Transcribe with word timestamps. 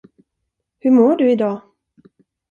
Hur 0.79 0.91
mår 0.91 1.15
du 1.15 1.31
i 1.31 1.35
dag? 1.35 1.61